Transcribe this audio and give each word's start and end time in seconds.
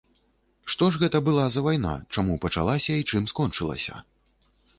Што 0.73 0.87
ж 0.95 1.01
гэта 1.03 1.21
была 1.27 1.43
за 1.55 1.63
вайна, 1.67 1.91
чаму 2.15 2.39
пачалася 2.47 2.91
і 3.01 3.07
чым 3.11 3.23
скончылася? 3.35 3.95